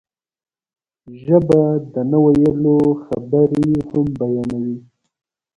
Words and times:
ژبه 1.23 1.61
د 1.93 1.95
نه 2.11 2.17
ویلو 2.23 2.75
خبرې 3.03 3.69
هم 3.89 4.05
بیانوي 4.19 4.77